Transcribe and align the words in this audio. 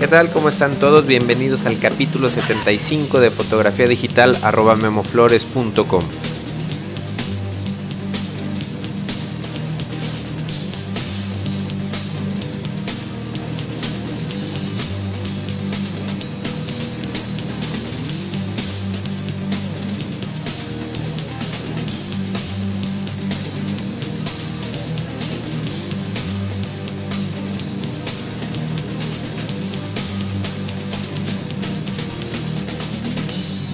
¿Qué 0.00 0.08
tal? 0.08 0.30
¿Cómo 0.30 0.48
están 0.48 0.76
todos? 0.76 1.04
Bienvenidos 1.04 1.66
al 1.66 1.78
capítulo 1.78 2.30
75 2.30 3.20
de 3.20 3.30
fotografía 3.30 3.86
digital 3.86 4.34
arroba 4.42 4.74
memoflores.com. 4.74 6.02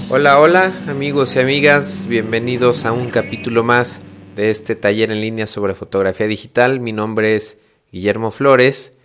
Hola, 0.08 0.38
hola 0.38 0.72
amigos 0.86 1.34
y 1.34 1.40
amigas, 1.40 2.06
bienvenidos 2.06 2.84
a 2.84 2.92
un 2.92 3.10
capítulo 3.10 3.64
más 3.64 4.00
de 4.36 4.50
este 4.50 4.76
taller 4.76 5.10
en 5.10 5.20
línea 5.20 5.48
sobre 5.48 5.74
fotografía 5.74 6.28
digital. 6.28 6.78
Mi 6.78 6.92
nombre 6.92 7.34
es 7.34 7.58
Guillermo 7.90 8.30
Flores. 8.30 8.96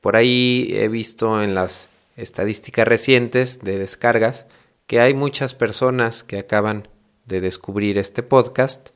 Por 0.00 0.14
ahí 0.14 0.68
he 0.70 0.86
visto 0.86 1.42
en 1.42 1.56
las 1.56 1.88
estadísticas 2.16 2.86
recientes 2.86 3.58
de 3.64 3.76
descargas 3.76 4.46
que 4.86 5.00
hay 5.00 5.14
muchas 5.14 5.56
personas 5.56 6.22
que 6.22 6.38
acaban 6.38 6.86
de 7.24 7.40
descubrir 7.40 7.98
este 7.98 8.22
podcast. 8.22 8.90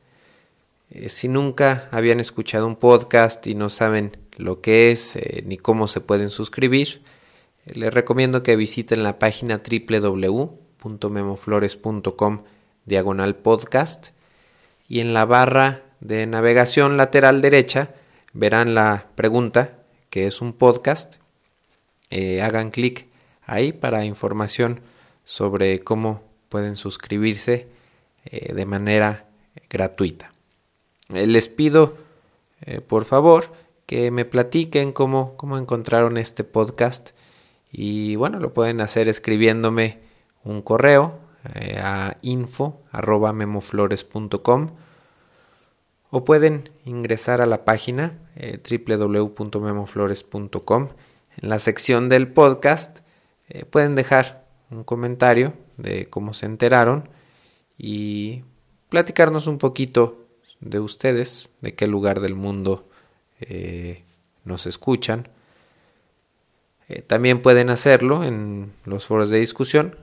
Eh, 0.88 1.08
si 1.08 1.26
nunca 1.26 1.88
habían 1.90 2.20
escuchado 2.20 2.64
un 2.68 2.76
podcast 2.76 3.44
y 3.48 3.56
no 3.56 3.70
saben 3.70 4.16
lo 4.36 4.60
que 4.60 4.92
es 4.92 5.16
eh, 5.16 5.42
ni 5.44 5.56
cómo 5.56 5.88
se 5.88 6.00
pueden 6.00 6.30
suscribir, 6.30 7.02
eh, 7.66 7.72
les 7.74 7.92
recomiendo 7.92 8.44
que 8.44 8.54
visiten 8.54 9.02
la 9.02 9.18
página 9.18 9.60
www 9.68 10.69
memoflores.com 10.82 12.42
diagonal 12.84 13.36
podcast 13.36 14.08
y 14.88 15.00
en 15.00 15.14
la 15.14 15.24
barra 15.24 15.82
de 16.00 16.26
navegación 16.26 16.96
lateral 16.96 17.42
derecha 17.42 17.94
verán 18.32 18.74
la 18.74 19.06
pregunta 19.14 19.78
que 20.08 20.26
es 20.26 20.40
un 20.40 20.52
podcast. 20.52 21.16
Eh, 22.10 22.42
hagan 22.42 22.70
clic 22.70 23.06
ahí 23.42 23.72
para 23.72 24.04
información 24.04 24.80
sobre 25.24 25.80
cómo 25.80 26.22
pueden 26.48 26.76
suscribirse 26.76 27.68
eh, 28.24 28.52
de 28.52 28.66
manera 28.66 29.26
gratuita. 29.68 30.32
Eh, 31.10 31.26
les 31.26 31.48
pido, 31.48 31.96
por 32.88 33.04
favor, 33.04 33.52
que 33.86 34.10
me 34.10 34.24
platiquen 34.24 34.92
cómo, 34.92 35.36
cómo 35.36 35.56
encontraron 35.56 36.16
este 36.18 36.44
podcast 36.44 37.10
y 37.72 38.16
bueno, 38.16 38.38
lo 38.38 38.52
pueden 38.52 38.80
hacer 38.80 39.08
escribiéndome 39.08 39.98
un 40.44 40.62
correo 40.62 41.18
eh, 41.54 41.78
a 41.82 42.18
info 42.22 42.80
arroba 42.92 43.32
memoflores.com 43.32 44.70
o 46.10 46.24
pueden 46.24 46.70
ingresar 46.84 47.40
a 47.40 47.46
la 47.46 47.64
página 47.64 48.18
eh, 48.36 48.58
www.memoflores.com. 48.58 50.88
En 51.40 51.48
la 51.48 51.58
sección 51.58 52.10
del 52.10 52.28
podcast 52.28 52.98
eh, 53.48 53.64
pueden 53.64 53.94
dejar 53.94 54.44
un 54.70 54.84
comentario 54.84 55.54
de 55.78 56.10
cómo 56.10 56.34
se 56.34 56.44
enteraron 56.46 57.08
y 57.78 58.44
platicarnos 58.90 59.46
un 59.46 59.56
poquito 59.58 60.26
de 60.60 60.80
ustedes, 60.80 61.48
de 61.62 61.74
qué 61.74 61.86
lugar 61.86 62.20
del 62.20 62.34
mundo 62.34 62.86
nos 64.44 64.66
escuchan. 64.66 65.28
también 67.06 67.40
pueden 67.40 67.70
hacerlo 67.70 68.22
en 68.22 68.70
los 68.84 69.06
foros 69.06 69.30
de 69.30 69.40
discusión 69.40 69.96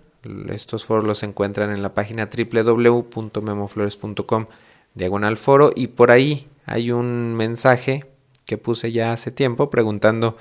estos 0.50 0.86
foros 0.86 1.06
los 1.06 1.24
encuentran 1.24 1.72
en 1.72 1.82
la 1.82 1.94
página 1.94 2.30
www.memoflores.com 2.30 4.48
diagonal 4.94 5.38
foro 5.38 5.72
y 5.76 5.88
por 5.88 6.12
ahí 6.12 6.48
hay 6.66 6.92
un 6.92 7.36
mensaje 7.36 8.06
que 8.46 8.58
puse 8.58 8.92
ya 8.92 9.14
hace 9.14 9.32
tiempo 9.32 9.70
preguntando 9.70 10.38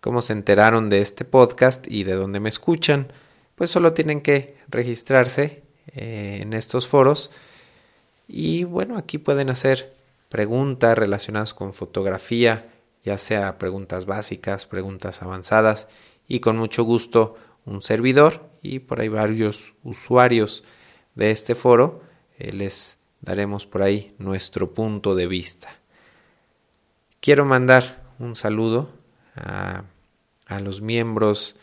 cómo 0.00 0.22
se 0.22 0.32
enteraron 0.32 0.88
de 0.88 1.00
este 1.00 1.24
podcast 1.24 1.86
y 1.90 2.04
de 2.04 2.14
dónde 2.14 2.40
me 2.40 2.48
escuchan. 2.48 3.12
Pues 3.54 3.70
solo 3.70 3.92
tienen 3.92 4.20
que 4.20 4.56
registrarse 4.68 5.62
eh, 5.94 6.40
en 6.42 6.52
estos 6.54 6.88
foros 6.88 7.30
y 8.26 8.64
bueno, 8.64 8.96
aquí 8.96 9.18
pueden 9.18 9.50
hacer 9.50 9.94
preguntas 10.28 10.96
relacionadas 10.96 11.52
con 11.52 11.74
fotografía, 11.74 12.70
ya 13.04 13.18
sea 13.18 13.58
preguntas 13.58 14.06
básicas, 14.06 14.66
preguntas 14.66 15.22
avanzadas 15.22 15.88
y 16.28 16.40
con 16.40 16.56
mucho 16.56 16.84
gusto 16.84 17.36
un 17.66 17.82
servidor 17.82 18.49
y 18.62 18.80
por 18.80 19.00
ahí 19.00 19.08
varios 19.08 19.74
usuarios 19.82 20.64
de 21.14 21.30
este 21.30 21.54
foro 21.54 22.02
eh, 22.38 22.52
les 22.52 22.98
daremos 23.20 23.66
por 23.66 23.82
ahí 23.82 24.14
nuestro 24.18 24.72
punto 24.72 25.14
de 25.14 25.26
vista. 25.26 25.68
Quiero 27.20 27.44
mandar 27.44 28.02
un 28.18 28.36
saludo 28.36 28.90
a, 29.36 29.84
los 30.62 30.80
miembros 30.80 31.54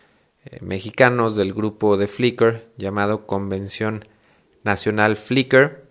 eh, 0.45 0.59
mexicanos 0.61 1.35
del 1.35 1.53
grupo 1.53 1.97
de 1.97 2.07
Flickr 2.07 2.63
llamado 2.77 3.25
Convención 3.27 4.05
Nacional 4.63 5.17
Flickr. 5.17 5.83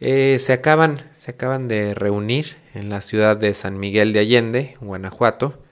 Eh, 0.00 0.38
se, 0.40 0.52
acaban, 0.54 1.08
se 1.12 1.32
acaban 1.32 1.68
de 1.68 1.94
reunir 1.94 2.56
en 2.74 2.88
la 2.88 3.02
ciudad 3.02 3.36
de 3.36 3.52
San 3.54 3.78
Miguel 3.78 4.12
de 4.12 4.20
Allende, 4.20 4.76
Guanajuato, 4.80 5.62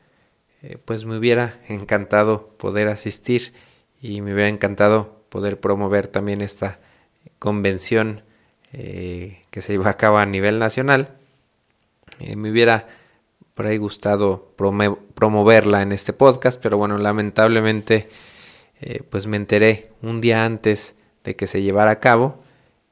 eh, 0.62 0.76
pues 0.84 1.04
me 1.04 1.16
hubiera 1.16 1.60
encantado 1.68 2.48
poder 2.58 2.88
asistir 2.88 3.52
y 4.00 4.20
me 4.20 4.34
hubiera 4.34 4.48
encantado 4.48 5.24
poder 5.28 5.60
promover 5.60 6.08
también 6.08 6.40
esta 6.40 6.80
convención 7.38 8.22
eh, 8.72 9.42
que 9.50 9.62
se 9.62 9.72
lleva 9.72 9.90
a 9.90 9.96
cabo 9.96 10.18
a 10.18 10.26
nivel 10.26 10.58
nacional. 10.58 11.16
Eh, 12.18 12.34
me 12.34 12.50
hubiera 12.50 12.88
por 13.54 13.66
ahí 13.66 13.76
gustado 13.76 14.52
promoverla 15.14 15.82
en 15.82 15.92
este 15.92 16.12
podcast, 16.12 16.60
pero 16.60 16.76
bueno, 16.76 16.98
lamentablemente 16.98 18.08
pues 19.10 19.26
me 19.26 19.36
enteré 19.36 19.90
un 20.02 20.18
día 20.18 20.44
antes 20.44 20.94
de 21.24 21.34
que 21.34 21.48
se 21.48 21.62
llevara 21.62 21.90
a 21.90 21.98
cabo 21.98 22.40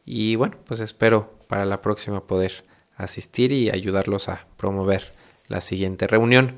y 0.04 0.34
bueno, 0.34 0.56
pues 0.66 0.80
espero 0.80 1.32
para 1.46 1.64
la 1.64 1.82
próxima 1.82 2.26
poder 2.26 2.64
asistir 2.96 3.52
y 3.52 3.70
ayudarlos 3.70 4.28
a 4.28 4.48
promover 4.56 5.12
la 5.46 5.60
siguiente 5.60 6.08
reunión. 6.08 6.56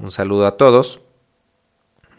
Un 0.00 0.10
saludo 0.10 0.46
a 0.46 0.56
todos. 0.56 1.02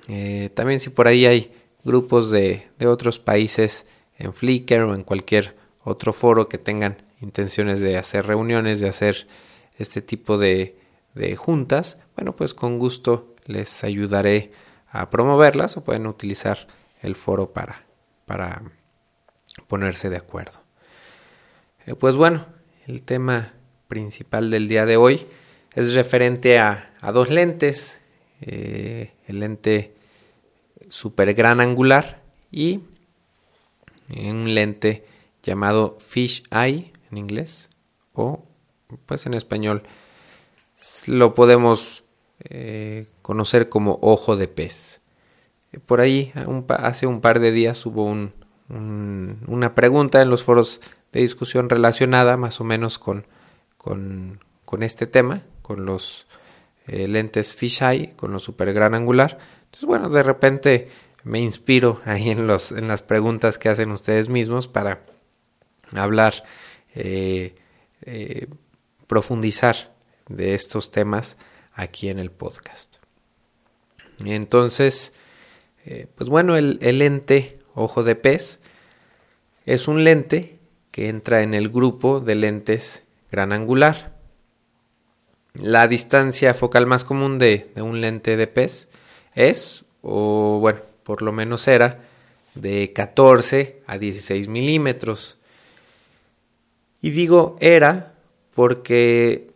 Eh, 0.07 0.51
también 0.53 0.79
si 0.79 0.91
por 0.91 1.07
ahí 1.07 1.25
hay 1.25 1.51
grupos 1.83 2.29
de, 2.29 2.69
otros 2.85 3.17
países 3.17 3.87
en 4.19 4.33
Flickr 4.35 4.81
o 4.81 4.93
en 4.93 5.03
cualquier 5.03 5.55
otro 5.83 6.13
foro 6.13 6.47
que 6.47 6.59
tengan 6.59 7.01
intenciones 7.21 7.79
de 7.79 7.97
hacer 7.97 8.27
reuniones, 8.27 8.79
de 8.81 8.87
hacer 8.87 9.27
este 9.79 10.03
tipo 10.03 10.37
de, 10.37 10.77
juntas, 11.37 11.97
bueno, 12.15 12.35
pues 12.35 12.53
con 12.53 12.77
gusto 12.77 13.33
les 13.47 13.83
ayudaré 13.83 14.51
a 14.91 15.09
promoverlas 15.09 15.75
o 15.75 15.83
pueden 15.83 16.05
utilizar 16.05 16.67
el 17.01 17.15
foro 17.15 17.51
para, 17.51 17.87
para 18.27 18.61
ponerse 19.67 20.11
de 20.11 20.17
acuerdo. 20.17 20.61
Eh, 21.87 21.95
pues 21.95 22.15
bueno, 22.15 22.45
el 22.85 23.01
tema 23.01 23.53
principal 23.87 24.51
del 24.51 24.67
día 24.67 24.85
de 24.85 24.97
hoy 24.97 25.25
es 25.73 25.93
referente 25.93 26.59
a, 26.59 26.93
dos 27.13 27.29
lentes, 27.29 28.01
eh, 28.41 29.13
el 29.27 29.39
lente 29.39 29.95
super 30.89 31.33
gran 31.33 31.61
angular 31.61 32.21
y 32.51 32.81
un 34.09 34.53
lente 34.53 35.05
llamado 35.41 35.97
fish 35.99 36.43
eye 36.51 36.91
en 37.09 37.17
inglés 37.17 37.69
o 38.13 38.43
pues 39.05 39.25
en 39.25 39.33
español 39.33 39.83
lo 41.07 41.33
podemos 41.33 42.03
eh, 42.43 43.07
conocer 43.21 43.69
como 43.69 43.99
ojo 44.01 44.35
de 44.35 44.47
pez. 44.47 45.01
Por 45.85 46.01
ahí 46.01 46.33
hace 46.67 47.07
un 47.07 47.21
par 47.21 47.39
de 47.39 47.51
días 47.53 47.85
hubo 47.85 48.03
una 48.67 49.75
pregunta 49.75 50.21
en 50.21 50.29
los 50.29 50.43
foros 50.43 50.81
de 51.13 51.21
discusión 51.21 51.69
relacionada 51.69 52.35
más 52.35 52.59
o 52.59 52.65
menos 52.65 52.99
con, 52.99 53.25
con 53.77 54.83
este 54.83 55.07
tema 55.07 55.43
con 55.71 55.85
los 55.85 56.27
eh, 56.87 57.07
lentes 57.07 57.53
fisheye, 57.53 58.13
con 58.17 58.33
los 58.33 58.43
super 58.43 58.73
gran 58.73 58.93
angular. 58.93 59.37
Entonces, 59.63 59.87
bueno, 59.87 60.09
de 60.09 60.21
repente 60.21 60.89
me 61.23 61.39
inspiro 61.39 62.01
ahí 62.05 62.29
en, 62.29 62.45
los, 62.45 62.73
en 62.73 62.89
las 62.89 63.01
preguntas 63.01 63.57
que 63.57 63.69
hacen 63.69 63.91
ustedes 63.91 64.27
mismos 64.27 64.67
para 64.67 65.05
hablar, 65.95 66.43
eh, 66.93 67.55
eh, 68.01 68.47
profundizar 69.07 69.95
de 70.27 70.55
estos 70.55 70.91
temas 70.91 71.37
aquí 71.73 72.09
en 72.09 72.19
el 72.19 72.31
podcast. 72.31 72.97
Entonces, 74.25 75.13
pues 76.15 76.29
bueno, 76.29 76.57
el, 76.57 76.77
el 76.81 76.99
lente 76.99 77.59
ojo 77.73 78.03
de 78.03 78.15
pez 78.15 78.59
es 79.65 79.87
un 79.87 80.03
lente 80.03 80.59
que 80.91 81.09
entra 81.09 81.41
en 81.41 81.53
el 81.53 81.69
grupo 81.69 82.19
de 82.19 82.35
lentes 82.35 83.03
gran 83.31 83.51
angular. 83.51 84.20
La 85.53 85.87
distancia 85.87 86.53
focal 86.53 86.87
más 86.87 87.03
común 87.03 87.37
de, 87.37 87.71
un 87.75 88.01
lente 88.01 88.37
de 88.37 88.47
pez 88.47 88.87
es, 89.35 89.85
o 90.01 90.59
bueno, 90.59 90.79
por 91.03 91.21
lo 91.21 91.31
menos 91.31 91.67
era, 91.67 91.99
de 92.55 92.93
14 92.93 93.81
a 93.85 93.97
16 93.97 94.47
milímetros. 94.47 95.39
Y 97.01 97.09
digo 97.09 97.57
era 97.59 98.13
porque 98.53 99.51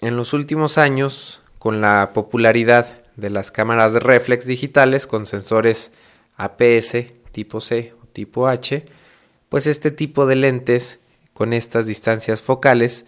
en 0.00 0.16
los 0.16 0.32
últimos 0.32 0.78
años, 0.78 1.42
con 1.58 1.80
la 1.80 2.12
popularidad 2.14 3.02
de 3.16 3.30
las 3.30 3.50
cámaras 3.50 3.92
de 3.92 4.00
reflex 4.00 4.46
digitales 4.46 5.06
con 5.06 5.26
sensores 5.26 5.92
APS 6.36 7.12
tipo 7.32 7.60
C 7.60 7.94
o 8.02 8.06
tipo 8.06 8.48
H, 8.48 8.84
pues 9.48 9.66
este 9.66 9.90
tipo 9.90 10.26
de 10.26 10.36
lentes 10.36 11.00
con 11.34 11.52
estas 11.52 11.86
distancias 11.86 12.40
focales 12.42 13.06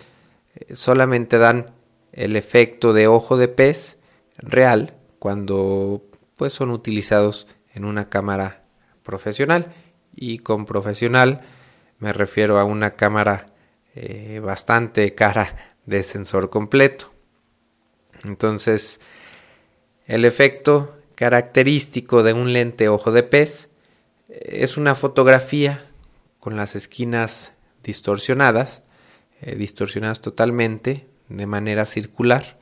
eh, 0.55 0.75
solamente 0.75 1.39
dan 1.39 1.71
el 2.13 2.37
efecto 2.37 2.93
de 2.93 3.07
ojo 3.07 3.37
de 3.37 3.49
pez 3.49 3.99
real 4.37 4.95
cuando 5.19 6.05
pues 6.37 6.53
son 6.53 6.71
utilizados 6.71 7.47
en 7.75 7.85
una 7.85 8.09
cámara 8.09 8.65
profesional. 9.03 9.75
Y 10.15 10.39
con 10.39 10.67
profesional 10.67 11.43
me 11.99 12.13
refiero 12.13 12.59
a 12.59 12.65
una 12.65 12.97
cámara 12.97 13.47
eh, 13.95 14.41
bastante 14.43 15.15
cara 15.15 15.77
de 15.87 16.03
sensor 16.03 16.51
completo. 16.51 17.13
Entonces 18.25 19.01
el 20.07 20.25
efecto 20.25 20.97
característico 21.15 22.23
de 22.23 22.33
un 22.33 22.53
lente 22.53 22.89
ojo 22.89 23.13
de 23.13 23.23
pez 23.23 23.71
eh, 24.29 24.59
es 24.63 24.77
una 24.77 24.95
fotografía 24.95 25.85
con 26.39 26.57
las 26.57 26.75
esquinas 26.75 27.53
distorsionadas, 27.83 28.83
eh, 29.41 29.55
distorsionadas 29.55 30.21
totalmente 30.21 31.07
de 31.29 31.47
manera 31.47 31.87
circular 31.87 32.59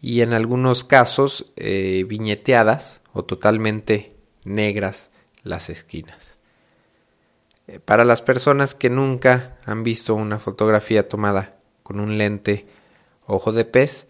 y 0.00 0.22
en 0.22 0.32
algunos 0.32 0.84
casos 0.84 1.52
eh, 1.56 2.04
viñeteadas 2.06 3.02
o 3.12 3.24
totalmente 3.24 4.14
negras 4.44 5.10
las 5.42 5.70
esquinas. 5.70 6.38
para 7.84 8.04
las 8.04 8.20
personas 8.20 8.74
que 8.74 8.90
nunca 8.90 9.56
han 9.64 9.84
visto 9.84 10.14
una 10.14 10.38
fotografía 10.38 11.08
tomada 11.08 11.56
con 11.82 12.00
un 12.00 12.18
lente 12.18 12.66
ojo 13.26 13.52
de 13.52 13.64
pez, 13.64 14.08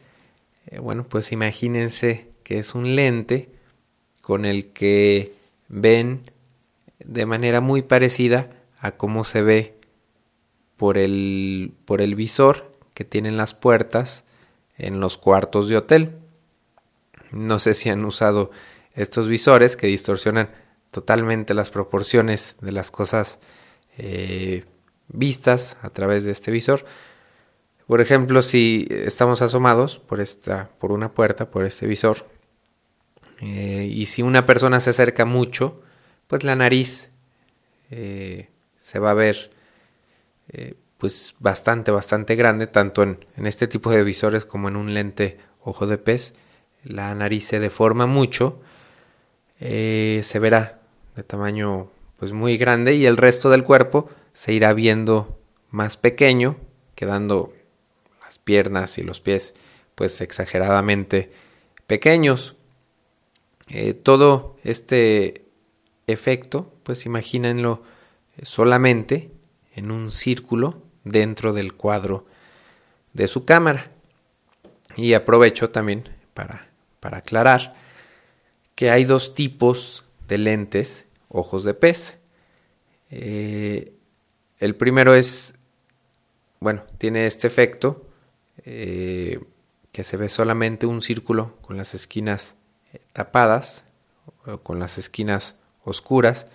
bueno, 0.80 1.04
pues 1.06 1.30
imagínense 1.32 2.30
que 2.42 2.58
es 2.58 2.74
un 2.74 2.96
lente 2.96 3.50
con 4.22 4.44
el 4.44 4.72
que 4.72 5.34
ven 5.68 6.30
de 6.98 7.26
manera 7.26 7.60
muy 7.60 7.82
parecida 7.82 8.50
a 8.78 8.92
cómo 8.92 9.24
se 9.24 9.42
ve 9.42 9.74
por 10.76 10.98
el, 10.98 11.72
por 11.84 12.00
el 12.00 12.14
visor 12.14 12.69
que 13.00 13.04
tienen 13.06 13.38
las 13.38 13.54
puertas 13.54 14.24
en 14.76 15.00
los 15.00 15.16
cuartos 15.16 15.70
de 15.70 15.78
hotel. 15.78 16.18
No 17.32 17.58
sé 17.58 17.72
si 17.72 17.88
han 17.88 18.04
usado 18.04 18.50
estos 18.92 19.26
visores 19.26 19.74
que 19.74 19.86
distorsionan 19.86 20.50
totalmente 20.90 21.54
las 21.54 21.70
proporciones 21.70 22.56
de 22.60 22.72
las 22.72 22.90
cosas 22.90 23.38
eh, 23.96 24.66
vistas 25.08 25.78
a 25.80 25.88
través 25.88 26.24
de 26.24 26.32
este 26.32 26.50
visor. 26.50 26.84
Por 27.86 28.02
ejemplo, 28.02 28.42
si 28.42 28.86
estamos 28.90 29.40
asomados 29.40 29.96
por 29.96 30.20
esta, 30.20 30.68
por 30.78 30.92
una 30.92 31.14
puerta, 31.14 31.50
por 31.50 31.64
este 31.64 31.86
visor, 31.86 32.28
eh, 33.40 33.88
y 33.90 34.04
si 34.04 34.20
una 34.20 34.44
persona 34.44 34.78
se 34.78 34.90
acerca 34.90 35.24
mucho, 35.24 35.80
pues 36.26 36.44
la 36.44 36.54
nariz 36.54 37.08
eh, 37.90 38.50
se 38.78 38.98
va 38.98 39.12
a 39.12 39.14
ver 39.14 39.52
pues 41.00 41.34
bastante, 41.40 41.90
bastante 41.90 42.36
grande, 42.36 42.66
tanto 42.66 43.02
en, 43.02 43.18
este 43.36 43.66
tipo 43.66 43.90
de 43.90 44.04
visores 44.04 44.44
como 44.44 44.68
en 44.68 44.76
un 44.76 44.94
lente 44.94 45.38
ojo 45.64 45.86
de 45.86 45.98
pez. 45.98 46.34
La 46.84 47.14
nariz 47.14 47.46
se 47.46 47.58
deforma 47.58 48.06
mucho, 48.06 48.60
se 49.58 50.38
verá 50.40 50.80
de 51.16 51.22
tamaño 51.22 51.90
pues 52.18 52.32
muy 52.32 52.58
grande 52.58 52.94
y 52.94 53.06
el 53.06 53.16
resto 53.16 53.50
del 53.50 53.64
cuerpo 53.64 54.10
se 54.34 54.52
irá 54.52 54.72
viendo 54.74 55.38
más 55.70 55.96
pequeño, 55.96 56.58
quedando 56.94 57.54
las 58.22 58.38
piernas 58.38 58.98
y 58.98 59.02
los 59.02 59.20
pies 59.20 59.54
pues 59.94 60.20
exageradamente 60.20 61.30
pequeños. 61.86 62.56
Eh, 63.68 63.94
todo 63.94 64.56
este 64.64 65.44
efecto, 66.06 66.72
pues 66.82 67.06
imagínenlo 67.06 67.82
solamente 68.42 69.30
en 69.74 69.90
un 69.90 70.10
círculo 70.10 70.89
dentro 71.04 71.52
del 71.52 71.74
cuadro 71.74 72.26
de 73.12 73.28
su 73.28 73.44
cámara. 73.44 73.90
Y 74.96 75.14
aprovecho 75.14 75.70
también 75.70 76.08
para, 76.34 76.68
para 77.00 77.18
aclarar 77.18 77.74
que 78.74 78.90
hay 78.90 79.04
dos 79.04 79.34
tipos 79.34 80.04
de 80.26 80.38
lentes 80.38 81.04
ojos 81.28 81.64
de 81.64 81.74
pez. 81.74 82.18
Eh, 83.10 83.92
el 84.58 84.76
primero 84.76 85.14
es, 85.14 85.54
bueno, 86.60 86.84
tiene 86.98 87.26
este 87.26 87.46
efecto 87.46 88.06
eh, 88.64 89.40
que 89.92 90.04
se 90.04 90.16
ve 90.16 90.28
solamente 90.28 90.86
un 90.86 91.02
círculo 91.02 91.56
con 91.60 91.76
las 91.76 91.94
esquinas 91.94 92.56
tapadas, 93.12 93.84
con 94.62 94.78
las 94.78 94.98
esquinas 94.98 95.56
oscuras, 95.84 96.46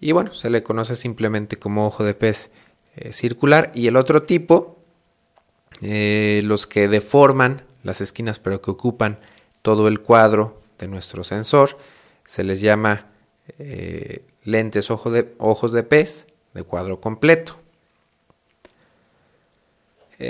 y 0.00 0.12
bueno, 0.12 0.32
se 0.32 0.50
le 0.50 0.62
conoce 0.62 0.96
simplemente 0.96 1.58
como 1.58 1.86
ojo 1.86 2.04
de 2.04 2.14
pez 2.14 2.50
eh, 2.96 3.12
circular. 3.12 3.72
Y 3.74 3.88
el 3.88 3.96
otro 3.96 4.22
tipo, 4.22 4.78
eh, 5.82 6.40
los 6.44 6.66
que 6.66 6.88
deforman 6.88 7.62
las 7.82 8.00
esquinas 8.00 8.38
pero 8.38 8.62
que 8.62 8.70
ocupan 8.70 9.18
todo 9.60 9.86
el 9.86 10.00
cuadro 10.00 10.60
de 10.78 10.88
nuestro 10.88 11.22
sensor, 11.22 11.76
se 12.24 12.42
les 12.42 12.60
llama 12.60 13.06
eh, 13.58 14.24
lentes 14.44 14.90
ojo 14.90 15.10
de, 15.10 15.34
ojos 15.38 15.72
de 15.72 15.82
pez 15.82 16.26
de 16.54 16.62
cuadro 16.62 17.00
completo. 17.00 17.60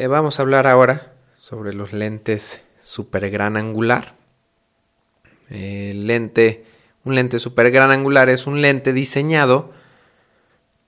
vamos 0.09 0.39
a 0.39 0.43
hablar 0.43 0.67
ahora 0.67 1.13
sobre 1.37 1.73
los 1.73 1.93
lentes 1.93 2.63
super 2.81 3.31
gran 3.31 3.57
angular. 3.57 4.17
Lente, 5.49 6.65
un 7.05 7.15
lente 7.15 7.39
super 7.39 7.71
gran 7.71 7.93
angular 7.93 8.29
es 8.29 8.49
un 8.49 8.61
lente 8.61 8.93
diseñado 8.93 9.73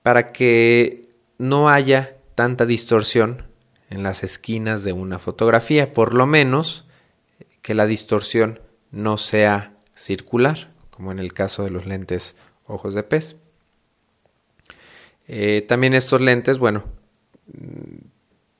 para 0.03 0.33
que 0.33 1.08
no 1.39 1.69
haya 1.69 2.17
tanta 2.35 2.67
distorsión 2.67 3.47
en 3.89 4.03
las 4.03 4.23
esquinas 4.23 4.83
de 4.83 4.93
una 4.93 5.17
fotografía, 5.17 5.93
por 5.93 6.13
lo 6.13 6.27
menos 6.27 6.85
que 7.63 7.73
la 7.73 7.87
distorsión 7.87 8.61
no 8.91 9.17
sea 9.17 9.73
circular, 9.95 10.71
como 10.91 11.11
en 11.11 11.17
el 11.17 11.33
caso 11.33 11.63
de 11.63 11.71
los 11.71 11.87
lentes 11.87 12.35
ojos 12.67 12.93
de 12.93 13.03
pez. 13.03 13.35
Eh, 15.27 15.65
también 15.67 15.93
estos 15.93 16.21
lentes, 16.21 16.59
bueno, 16.59 16.85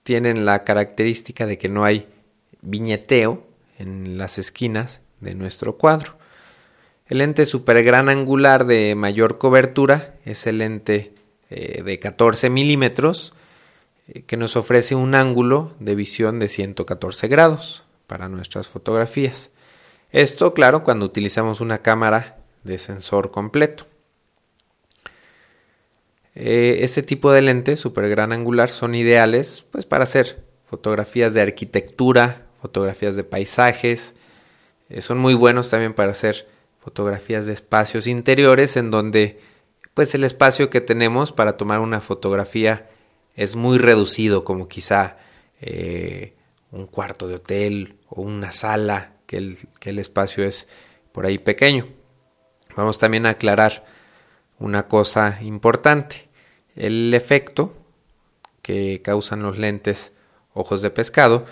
tienen 0.03 0.45
la 0.45 0.63
característica 0.63 1.45
de 1.45 1.57
que 1.57 1.69
no 1.69 1.83
hay 1.83 2.07
viñeteo 2.61 3.45
en 3.77 4.17
las 4.17 4.37
esquinas 4.37 5.01
de 5.19 5.35
nuestro 5.35 5.77
cuadro. 5.77 6.17
El 7.07 7.19
lente 7.19 7.45
super 7.45 7.83
gran 7.83 8.07
angular 8.07 8.65
de 8.65 8.95
mayor 8.95 9.37
cobertura 9.37 10.15
es 10.25 10.47
el 10.47 10.59
lente 10.59 11.13
eh, 11.51 11.81
de 11.81 11.97
14 11.97 12.51
milímetros 12.51 13.33
eh, 14.07 14.21
que 14.21 14.37
nos 14.37 14.55
ofrece 14.55 14.93
un 14.93 15.15
ángulo 15.15 15.73
de 15.79 15.95
visión 15.95 16.39
de 16.39 16.47
114 16.47 17.27
grados 17.27 17.85
para 18.05 18.29
nuestras 18.29 18.67
fotografías. 18.67 19.49
Esto, 20.11 20.53
claro, 20.53 20.83
cuando 20.83 21.05
utilizamos 21.05 21.59
una 21.59 21.79
cámara 21.79 22.37
de 22.63 22.77
sensor 22.77 23.31
completo. 23.31 23.87
Eh, 26.35 26.79
este 26.81 27.01
tipo 27.01 27.31
de 27.31 27.41
lentes 27.41 27.79
super 27.79 28.07
gran 28.09 28.31
angular 28.31 28.69
son 28.69 28.93
ideales 28.93 29.65
pues, 29.71 29.87
para 29.87 30.03
hacer 30.03 30.43
fotografías 30.65 31.33
de 31.33 31.41
arquitectura, 31.41 32.45
fotografías 32.61 33.15
de 33.15 33.23
paisajes, 33.23 34.13
son 34.99 35.17
muy 35.17 35.33
buenos 35.33 35.69
también 35.69 35.93
para 35.93 36.11
hacer 36.11 36.47
fotografías 36.79 37.45
de 37.45 37.53
espacios 37.53 38.07
interiores 38.07 38.77
en 38.77 38.91
donde 38.91 39.39
pues 39.93 40.15
el 40.15 40.23
espacio 40.23 40.69
que 40.69 40.81
tenemos 40.81 41.31
para 41.31 41.57
tomar 41.57 41.79
una 41.79 42.01
fotografía 42.01 42.89
es 43.35 43.55
muy 43.55 43.77
reducido 43.77 44.43
como 44.43 44.67
quizá 44.67 45.17
eh, 45.61 46.35
un 46.71 46.87
cuarto 46.87 47.27
de 47.27 47.35
hotel 47.35 47.97
o 48.07 48.21
una 48.21 48.51
sala 48.51 49.13
que 49.25 49.37
el, 49.37 49.57
que 49.79 49.91
el 49.91 49.99
espacio 49.99 50.43
es 50.43 50.67
por 51.11 51.25
ahí 51.25 51.37
pequeño. 51.37 51.87
Vamos 52.75 52.97
también 52.97 53.25
a 53.25 53.31
aclarar 53.31 53.85
una 54.57 54.87
cosa 54.87 55.39
importante. 55.41 56.29
El 56.75 57.13
efecto 57.13 57.75
que 58.61 59.01
causan 59.01 59.41
los 59.41 59.57
lentes 59.57 60.13
ojos 60.53 60.81
de 60.81 60.91
pescado 60.91 61.45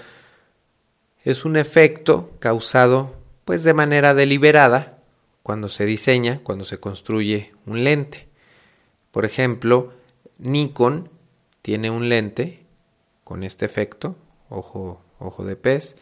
es 1.24 1.46
un 1.46 1.58
efecto 1.58 2.32
causado 2.40 3.16
pues 3.46 3.64
de 3.64 3.74
manera 3.74 4.14
deliberada 4.14 5.00
cuando 5.44 5.70
se 5.70 5.86
diseña, 5.86 6.42
cuando 6.44 6.66
se 6.66 6.80
construye 6.80 7.54
un 7.66 7.84
lente. 7.84 8.27
Por 9.18 9.26
ejemplo, 9.26 9.90
Nikon 10.38 11.10
tiene 11.64 11.90
un 11.90 12.08
lente 12.08 12.64
con 13.24 13.42
este 13.42 13.66
efecto, 13.66 14.16
ojo, 14.48 15.02
ojo 15.18 15.44
de 15.44 15.56
pez. 15.56 15.96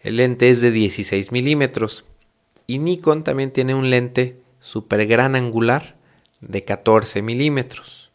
El 0.00 0.16
lente 0.16 0.48
es 0.48 0.62
de 0.62 0.70
16 0.70 1.30
milímetros. 1.30 2.06
Y 2.66 2.78
Nikon 2.78 3.22
también 3.22 3.50
tiene 3.50 3.74
un 3.74 3.90
lente 3.90 4.40
super 4.60 5.06
gran 5.06 5.36
angular 5.36 5.94
de 6.40 6.64
14 6.64 7.20
milímetros. 7.20 8.12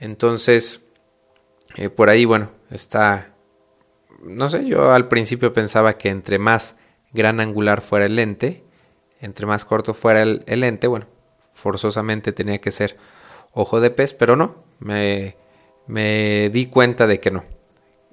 Entonces, 0.00 0.80
eh, 1.76 1.90
por 1.90 2.08
ahí, 2.08 2.24
bueno, 2.24 2.50
está... 2.72 3.36
No 4.20 4.50
sé, 4.50 4.66
yo 4.66 4.90
al 4.90 5.06
principio 5.06 5.52
pensaba 5.52 5.96
que 5.96 6.08
entre 6.08 6.40
más 6.40 6.74
gran 7.12 7.38
angular 7.38 7.82
fuera 7.82 8.06
el 8.06 8.16
lente, 8.16 8.64
entre 9.20 9.46
más 9.46 9.64
corto 9.64 9.94
fuera 9.94 10.22
el, 10.22 10.42
lente, 10.44 10.88
bueno, 10.88 11.06
forzosamente 11.52 12.32
tenía 12.32 12.60
que 12.60 12.70
ser 12.70 12.96
ojo 13.52 13.80
de 13.80 13.90
pez, 13.90 14.14
pero 14.14 14.36
no, 14.36 14.64
me, 14.78 15.36
me 15.86 16.50
di 16.50 16.66
cuenta 16.66 17.06
de 17.06 17.20
que 17.20 17.30
no. 17.30 17.44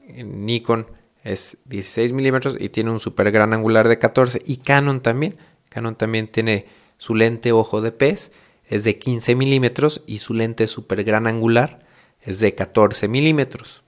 Nikon 0.07 0.87
es 1.23 1.57
16 1.65 2.13
milímetros 2.13 2.55
y 2.59 2.69
tiene 2.69 2.91
un 2.91 2.99
super 2.99 3.31
gran 3.31 3.53
angular 3.53 3.87
de 3.87 3.99
14 3.99 4.41
y 4.45 4.57
Canon 4.57 5.01
también. 5.01 5.37
Canon 5.69 5.95
también 5.95 6.27
tiene 6.27 6.65
su 6.97 7.15
lente 7.15 7.51
ojo 7.51 7.81
de 7.81 7.91
pez, 7.91 8.31
es 8.65 8.83
de 8.83 8.97
15 8.97 9.35
milímetros 9.35 10.03
y 10.07 10.19
su 10.19 10.33
lente 10.33 10.67
super 10.67 11.03
gran 11.03 11.27
angular 11.27 11.85
es 12.21 12.39
de 12.39 12.55
14 12.55 13.07
milímetros. 13.07 13.83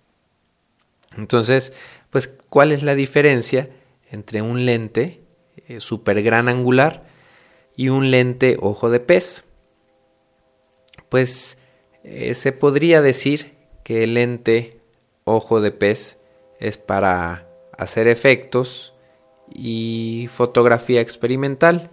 Entonces, 1.17 1.73
pues, 2.09 2.27
¿cuál 2.27 2.71
es 2.71 2.83
la 2.83 2.95
diferencia 2.95 3.69
entre 4.09 4.41
un 4.41 4.65
lente 4.65 5.21
eh, 5.67 5.79
super 5.79 6.21
gran 6.21 6.47
angular 6.47 7.08
y 7.79 7.88
un 7.88 8.12
lente 8.12 8.57
ojo 8.59 8.89
de 8.89 9.00
pez? 9.00 9.45
Pues 11.07 11.57
eh, 12.03 12.33
se 12.36 12.51
podría 12.51 13.01
decir 13.01 13.55
que 13.86 14.03
el 14.03 14.15
lente 14.15 14.81
ojo 15.24 15.62
de 15.62 15.71
pez 15.71 16.17
es 16.59 16.77
para 16.77 17.48
hacer 17.77 18.09
efectos 18.09 18.93
y 19.50 20.27
fotografía 20.29 21.00
experimental 21.00 21.89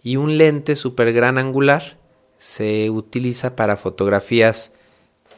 y 0.00 0.14
un 0.14 0.38
lente 0.38 0.76
super 0.76 1.12
gran 1.12 1.38
angular 1.38 1.98
se 2.38 2.88
utiliza 2.90 3.56
para 3.56 3.76
fotografías 3.76 4.70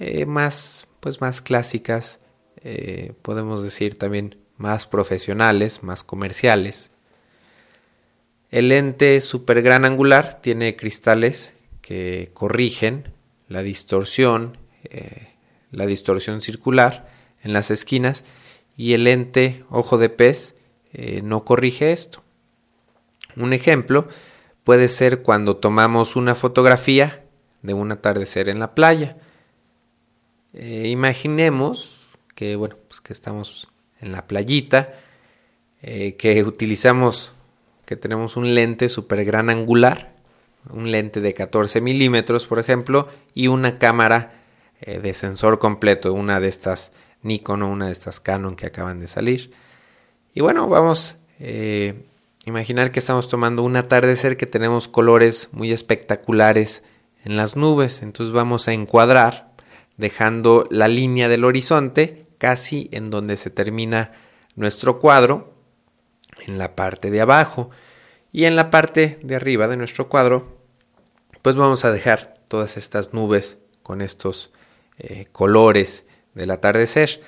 eh, 0.01 0.27
más 0.27 0.87
pues 1.01 1.23
más 1.23 1.41
clásicas 1.41 2.21
eh, 2.63 3.15
podemos 3.23 3.63
decir 3.63 3.97
también 3.97 4.37
más 4.59 4.87
profesionales 4.87 5.83
más 5.83 6.05
comerciales 6.05 6.91
el 8.51 8.69
lente 8.69 9.21
super 9.21 9.63
gran 9.63 9.85
angular 9.85 10.41
tiene 10.41 10.77
cristales 10.77 11.55
que 11.81 12.31
corrigen 12.33 13.13
la 13.49 13.63
distorsión 13.63 14.59
eh, 14.85 15.35
la 15.71 15.85
distorsión 15.87 16.41
circular 16.41 17.11
en 17.43 17.53
las 17.53 17.71
esquinas 17.71 18.25
y 18.77 18.95
el 18.95 19.05
lente 19.05 19.65
ojo 19.69 19.99
de 19.99 20.09
pez 20.09 20.55
eh, 20.93 21.21
no 21.23 21.45
corrige 21.45 21.93
esto. 21.93 22.23
Un 23.37 23.53
ejemplo 23.53 24.09
puede 24.65 24.89
ser 24.89 25.23
cuando 25.23 25.59
tomamos 25.59 26.17
una 26.17 26.35
fotografía 26.35 27.23
de 27.63 27.75
un 27.75 27.93
atardecer 27.93 28.49
en 28.49 28.61
la 28.61 28.75
playa. 28.75 29.19
Eh, 30.55 30.89
imaginemos 30.89 32.09
que 32.35 32.57
bueno, 32.57 32.77
pues 32.89 33.03
que 33.03 33.13
estamos 33.13 33.69
en 34.01 34.13
la 34.13 34.27
playita, 34.27 34.95
que 35.81 36.45
utilizamos, 36.45 37.33
que 37.89 37.97
tenemos 37.97 38.37
un 38.37 38.55
lente 38.55 38.91
super 38.91 39.25
gran 39.25 39.49
angular, 39.49 40.15
un 40.71 40.91
lente 40.91 41.23
de 41.23 41.33
14 41.33 41.81
milímetros, 41.81 42.47
por 42.47 42.59
ejemplo, 42.59 43.09
y 43.33 43.49
una 43.49 43.79
cámara 43.79 44.35
de 44.85 45.15
sensor 45.15 45.59
completo, 45.59 46.13
una 46.13 46.39
de 46.39 46.49
estas 46.49 46.93
Nikon 47.23 47.63
o 47.63 47.71
una 47.71 47.87
de 47.87 47.93
estas 47.93 48.21
Canon 48.21 48.57
que 48.57 48.67
acaban 48.67 49.01
de 49.01 49.09
salir. 49.09 49.53
Y 50.35 50.43
bueno, 50.43 50.69
vamos 50.69 51.13
a 51.13 51.17
eh, 51.41 52.05
imaginar 52.45 52.93
que 52.93 53.01
estamos 53.01 53.27
tomando 53.29 53.63
un 53.63 53.77
atardecer 53.77 54.37
que 54.37 54.45
tenemos 54.45 54.87
colores 54.87 55.49
muy 55.53 55.73
espectaculares 55.73 56.83
en 57.25 57.37
las 57.37 57.57
nubes. 57.57 58.03
Entonces 58.03 58.35
vamos 58.35 58.69
a 58.69 58.75
encuadrar 58.75 59.53
dejando 59.97 60.67
la 60.71 60.89
línea 60.89 61.29
del 61.29 61.45
horizonte 61.45 62.27
casi 62.37 62.91
en 62.93 63.09
donde 63.09 63.39
se 63.39 63.49
termina 63.49 64.13
nuestro 64.55 65.01
cuadro, 65.01 65.55
en 66.47 66.59
la 66.59 66.75
parte 66.77 67.11
de 67.11 67.21
abajo. 67.21 67.71
Y 68.33 68.45
en 68.45 68.57
la 68.57 68.71
parte 68.71 69.19
de 69.23 69.37
arriba 69.37 69.69
de 69.69 69.77
nuestro 69.77 70.09
cuadro, 70.09 70.59
pues 71.43 71.57
vamos 71.57 71.85
a 71.85 71.93
dejar 71.93 72.35
todas 72.49 72.77
estas 72.77 73.13
nubes 73.13 73.59
con 73.83 74.03
estos 74.03 74.51
eh, 74.99 75.27
colores 75.33 76.05
del 76.35 76.51
atardecer. 76.51 77.21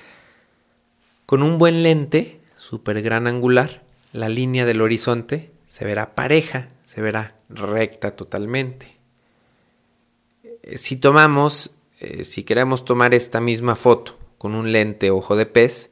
Con 1.25 1.43
un 1.43 1.57
buen 1.57 1.83
lente, 1.83 2.41
super 2.57 3.01
gran 3.01 3.27
angular, 3.27 3.83
la 4.13 4.29
línea 4.29 4.65
del 4.65 4.81
horizonte 4.81 5.51
se 5.67 5.85
verá 5.85 6.15
pareja, 6.15 6.67
se 6.83 7.01
verá 7.01 7.35
recta 7.49 8.15
totalmente. 8.15 8.97
Eh, 10.63 10.77
si 10.77 10.97
tomamos, 10.97 11.71
eh, 11.99 12.23
si 12.25 12.43
queremos 12.43 12.83
tomar 12.83 13.13
esta 13.13 13.39
misma 13.39 13.75
foto 13.75 14.19
con 14.37 14.55
un 14.55 14.71
lente 14.71 15.11
ojo 15.11 15.35
de 15.35 15.45
pez 15.45 15.90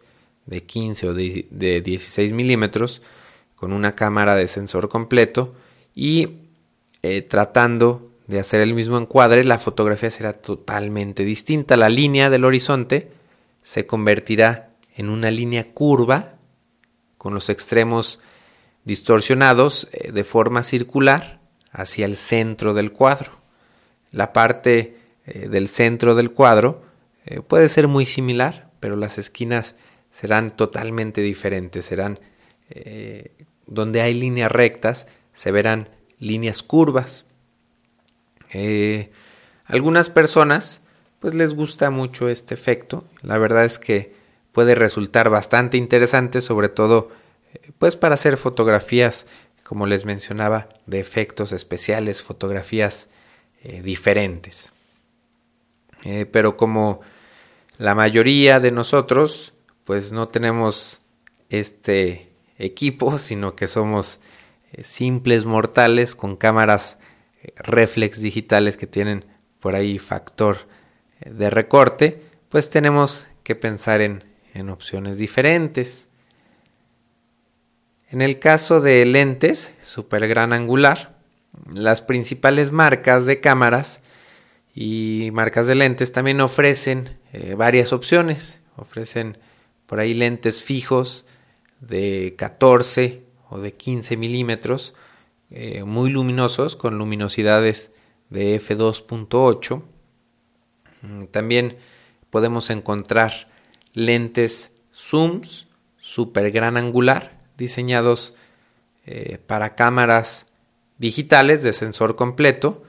de 0.50 0.64
15 0.64 1.10
o 1.10 1.14
de, 1.14 1.82
16 1.82 2.34
milímetros, 2.34 3.02
con 3.56 3.72
una 3.72 3.94
cámara 3.94 4.36
de 4.36 4.48
sensor 4.48 4.90
completo 4.90 5.54
y 5.94 6.30
eh, 7.04 7.22
tratando 7.22 8.12
de 8.26 8.40
hacer 8.40 8.62
el 8.62 8.74
mismo 8.74 8.98
encuadre, 8.98 9.44
la 9.44 9.60
fotografía 9.60 10.10
será 10.10 10.34
totalmente 10.34 11.24
distinta. 11.24 11.78
La 11.78 11.90
línea 11.90 12.30
del 12.30 12.46
horizonte 12.46 13.12
se 13.62 13.86
convertirá 13.86 14.72
en 14.96 15.10
una 15.10 15.30
línea 15.30 15.72
curva 15.72 16.34
con 17.18 17.34
los 17.34 17.50
extremos 17.50 18.20
distorsionados 18.86 19.88
eh, 19.92 20.12
de 20.12 20.24
forma 20.24 20.64
circular 20.64 21.42
hacia 21.72 22.06
el 22.06 22.16
centro 22.16 22.74
del 22.74 22.92
cuadro. 22.92 23.34
La 24.12 24.34
parte 24.34 24.98
eh, 25.28 25.48
del 25.48 25.68
centro 25.68 26.16
del 26.16 26.32
cuadro 26.32 26.90
puede 27.48 27.70
ser 27.70 27.88
muy 27.88 28.08
similar, 28.08 28.72
pero 28.80 28.96
las 28.96 29.20
esquinas 29.20 29.76
serán 30.10 30.56
totalmente 30.56 31.22
diferentes. 31.22 31.86
Serán 31.86 32.20
donde 33.70 34.02
hay 34.02 34.14
líneas 34.14 34.52
rectas, 34.52 35.08
se 35.34 35.52
verán 35.52 35.90
líneas 36.18 36.64
curvas. 36.64 37.26
Eh, 38.52 39.12
algunas 39.66 40.10
personas 40.10 40.82
pues 41.20 41.36
les 41.36 41.54
gusta 41.54 41.92
mucho 41.92 42.30
este 42.30 42.56
efecto. 42.56 43.06
La 43.22 43.38
verdad 43.38 43.66
es 43.66 43.78
que 43.78 44.16
puede 44.52 44.74
resultar 44.74 45.30
bastante 45.30 45.78
interesante, 45.78 46.42
sobre 46.42 46.70
todo 46.70 47.10
eh, 47.54 47.72
pues 47.78 47.96
para 47.96 48.16
hacer 48.16 48.38
fotografías, 48.38 49.28
como 49.64 49.86
les 49.86 50.06
mencionaba, 50.06 50.70
de 50.88 51.00
efectos 51.00 51.52
especiales, 51.52 52.24
fotografías 52.24 53.08
eh, 53.64 53.82
diferentes. 53.82 54.74
pero 56.32 56.56
como 56.56 57.02
la 57.78 57.94
mayoría 57.94 58.60
de 58.62 58.72
nosotros 58.72 59.54
pues 59.90 60.12
no 60.12 60.28
tenemos 60.28 61.02
este 61.50 62.30
equipo, 62.60 63.18
sino 63.18 63.56
que 63.56 63.66
somos 63.66 64.20
simples 64.84 65.46
mortales 65.46 66.16
con 66.16 66.36
cámaras 66.36 67.00
reflex 67.56 68.22
digitales 68.22 68.78
que 68.78 68.86
tienen 68.86 69.26
por 69.60 69.74
ahí 69.74 69.98
factor 69.98 70.68
eh, 71.22 71.32
de 71.32 71.50
recorte, 71.50 72.22
pues 72.50 72.70
tenemos 72.70 73.30
que 73.42 73.56
pensar 73.56 74.02
en, 74.02 74.24
en 74.54 74.70
opciones 74.70 75.18
diferentes. 75.18 76.08
En 78.12 78.22
el 78.22 78.38
caso 78.38 78.82
de 78.82 79.04
lentes 79.06 79.74
super 79.82 80.28
gran 80.28 80.54
angular, 80.54 81.18
las 81.74 82.04
principales 82.04 82.72
marcas 82.72 83.26
de 83.26 83.40
cámaras 83.40 84.02
y 84.76 85.32
marcas 85.34 85.66
de 85.66 85.74
lentes 85.74 86.12
también 86.12 86.42
ofrecen 86.42 87.18
eh, 87.34 87.56
varias 87.56 87.92
opciones. 87.92 88.62
Ofrecen 88.76 89.40
por 89.90 90.00
ahí 90.00 90.14
lentes 90.14 90.62
fijos 90.62 91.26
de 91.82 92.36
14 92.38 93.24
o 93.50 93.60
de 93.60 93.74
15 93.74 94.18
milímetros 94.18 94.94
eh, 95.50 95.84
muy 95.84 96.12
luminosos 96.12 96.76
con 96.76 97.00
luminosidades 97.00 97.92
de 98.30 98.62
f2.8. 98.62 99.82
Mm, 101.02 101.24
también 101.32 101.78
podemos 102.30 102.70
encontrar 102.70 103.50
lentes 103.94 104.74
zooms 104.94 105.68
super 105.98 106.52
gran 106.52 106.78
angular 106.78 107.40
diseñados 107.58 108.36
eh, 109.08 109.40
para 109.48 109.74
cámaras 109.74 110.46
digitales 111.00 111.64
de 111.64 111.74
sensor 111.74 112.16
completo, 112.16 112.84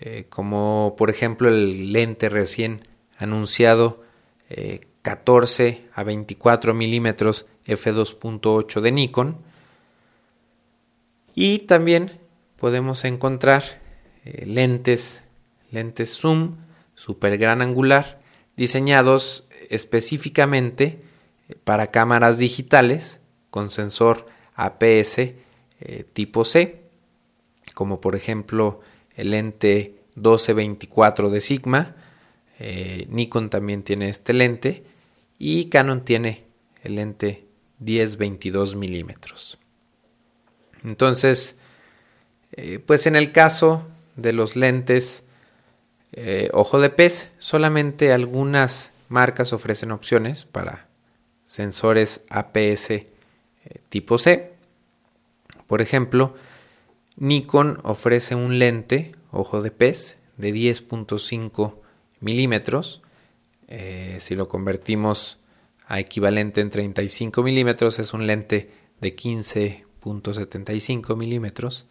eh, 0.00 0.26
como 0.28 0.96
por 0.98 1.08
ejemplo 1.08 1.48
el 1.48 1.94
lente 1.94 2.28
recién 2.28 2.86
anunciado 3.16 4.02
14 5.02 5.88
a 5.92 6.04
24 6.04 6.74
milímetros 6.74 7.46
f2.8 7.66 8.80
de 8.80 8.92
Nikon. 8.92 9.38
Y 11.34 11.60
también 11.60 12.20
podemos 12.56 13.04
encontrar 13.04 13.64
eh, 14.24 14.46
lentes, 14.46 15.22
lentes 15.70 16.16
zoom 16.16 16.56
super 16.94 17.36
gran 17.38 17.62
angular 17.62 18.20
diseñados 18.56 19.46
específicamente 19.70 21.00
para 21.64 21.90
cámaras 21.90 22.38
digitales 22.38 23.18
con 23.50 23.70
sensor 23.70 24.26
APS 24.54 25.18
eh, 25.18 26.04
tipo 26.12 26.44
C, 26.44 26.82
como 27.74 28.00
por 28.00 28.14
ejemplo 28.14 28.80
el 29.16 29.30
lente 29.32 29.96
1224 30.14 31.30
de 31.30 31.40
Sigma, 31.40 31.96
eh, 32.60 33.06
Nikon 33.10 33.50
también 33.50 33.82
tiene 33.82 34.08
este 34.08 34.32
lente 34.32 34.84
y 35.44 35.70
Canon 35.70 36.04
tiene 36.04 36.44
el 36.84 36.94
lente 36.94 37.48
10-22 37.84 38.76
milímetros. 38.76 39.58
Entonces, 40.84 41.56
eh, 42.52 42.78
pues 42.78 43.08
en 43.08 43.16
el 43.16 43.32
caso 43.32 43.84
de 44.14 44.32
los 44.32 44.54
lentes 44.54 45.24
eh, 46.12 46.48
ojo 46.52 46.78
de 46.78 46.90
pez, 46.90 47.32
solamente 47.38 48.12
algunas 48.12 48.92
marcas 49.08 49.52
ofrecen 49.52 49.90
opciones 49.90 50.44
para 50.44 50.86
sensores 51.44 52.24
APS 52.30 53.02
tipo 53.88 54.18
C. 54.18 54.52
Por 55.66 55.82
ejemplo, 55.82 56.36
Nikon 57.16 57.80
ofrece 57.82 58.36
un 58.36 58.60
lente 58.60 59.16
ojo 59.32 59.60
de 59.60 59.72
pez 59.72 60.18
de 60.36 60.54
10.5 60.54 61.74
milímetros. 62.20 63.02
Eh, 63.74 64.18
si 64.20 64.34
lo 64.34 64.48
convertimos 64.48 65.38
a 65.86 65.98
equivalente 65.98 66.60
en 66.60 66.68
35 66.68 67.42
milímetros, 67.42 67.98
es 67.98 68.12
un 68.12 68.26
lente 68.26 68.70
de 69.00 69.16
15.75 69.16 71.16
milímetros. 71.16 71.86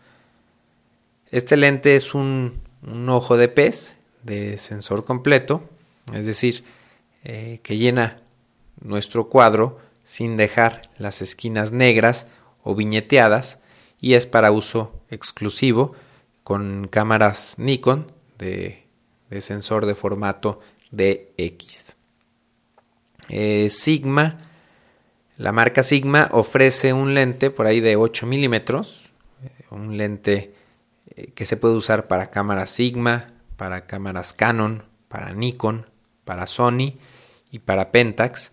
Este 1.32 1.58
lente 1.58 1.96
es 1.96 2.14
un, 2.14 2.62
ojo 3.10 3.36
de 3.36 3.48
pez 3.48 3.98
de 4.22 4.60
sensor 4.60 5.06
completo, 5.06 5.68
es 6.14 6.28
decir, 6.28 6.64
eh, 7.24 7.62
que 7.64 7.78
llena 7.78 8.22
nuestro 8.80 9.28
cuadro 9.28 9.80
sin 10.04 10.38
dejar 10.38 10.84
las 11.00 11.24
esquinas 11.24 11.72
negras 11.72 12.28
o 12.62 12.76
viñeteadas 12.76 13.58
y 14.00 14.14
es 14.14 14.28
para 14.28 14.52
uso 14.52 14.94
exclusivo 15.10 15.96
con 16.44 16.88
cámaras 16.88 17.56
Nikon 17.58 18.12
de, 18.38 18.86
sensor 19.40 19.88
de 19.88 19.96
formato 19.96 20.60
DX. 20.92 21.96
Eh, 23.30 23.70
Sigma, 23.70 24.38
la 25.38 25.52
marca 25.52 25.84
Sigma 25.84 26.30
ofrece 26.32 26.94
un 26.94 27.14
lente 27.14 27.50
por 27.50 27.66
ahí 27.66 27.80
de 27.80 27.96
8 27.96 28.28
milímetros, 28.28 29.10
eh, 29.44 29.66
un 29.72 29.98
lente 29.98 30.54
eh, 31.16 31.32
que 31.34 31.46
se 31.46 31.58
puede 31.58 31.76
usar 31.76 32.08
para 32.08 32.30
cámaras 32.30 32.70
Sigma, 32.70 33.28
para 33.58 33.88
cámaras 33.88 34.34
Canon, 34.34 34.84
para 35.08 35.34
Nikon, 35.34 35.86
para 36.26 36.48
Sony 36.48 36.98
y 37.52 37.60
para 37.60 37.92
Pentax. 37.92 38.52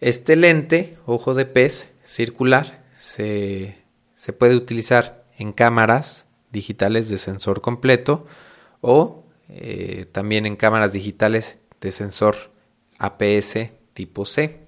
Este 0.00 0.36
lente, 0.36 0.98
ojo 1.06 1.34
de 1.34 1.46
pez 1.46 1.90
circular, 2.04 2.84
se, 2.96 3.82
se 4.14 4.32
puede 4.32 4.54
utilizar 4.54 5.24
en 5.38 5.52
cámaras 5.52 6.26
digitales 6.52 7.08
de 7.08 7.18
sensor 7.18 7.60
completo 7.60 8.26
o 8.80 9.25
eh, 9.48 10.06
también 10.10 10.46
en 10.46 10.56
cámaras 10.56 10.92
digitales 10.92 11.56
de 11.80 11.92
sensor 11.92 12.50
APS 12.98 13.72
tipo 13.92 14.26
C. 14.26 14.60